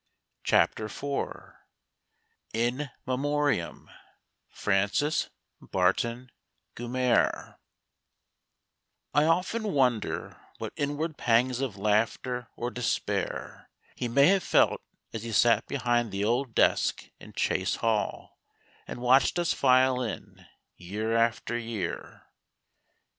IN 2.55 2.89
MEMORIAM 3.05 3.87
FRANCIS 4.49 5.29
BARTON 5.61 6.31
GUMMERE 6.73 7.59
I 9.13 9.25
often 9.25 9.61
wonder 9.65 10.41
what 10.57 10.73
inward 10.75 11.19
pangs 11.19 11.61
of 11.61 11.77
laughter 11.77 12.47
or 12.55 12.71
despair 12.71 13.69
he 13.95 14.07
may 14.07 14.29
have 14.29 14.43
felt 14.43 14.81
as 15.13 15.21
he 15.21 15.31
sat 15.31 15.67
behind 15.67 16.11
the 16.11 16.23
old 16.23 16.55
desk 16.55 17.11
in 17.19 17.33
Chase 17.33 17.75
Hall 17.75 18.39
and 18.87 19.01
watched 19.03 19.37
us 19.37 19.53
file 19.53 20.01
in, 20.01 20.47
year 20.77 21.15
after 21.15 21.55
year! 21.55 22.23